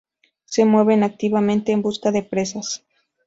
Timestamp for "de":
2.09-2.23